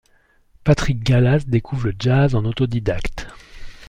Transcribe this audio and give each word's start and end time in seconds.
Patrice 0.63 0.97
Galas 0.99 1.45
découvre 1.45 1.89
le 1.89 1.95
jazz 1.99 2.33
en 2.33 2.43
autodidacte. 2.45 3.27